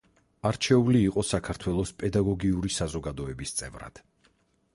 [0.49, 4.07] არჩეული იყო საქართველოს პედაგოგიური საზოგადოების წევრად.